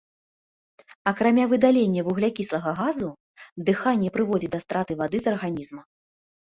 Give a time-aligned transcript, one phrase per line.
[1.11, 3.09] Акрамя выдалення вуглякіслага газу,
[3.69, 5.83] дыханне прыводзіць да страты вады з арганізма.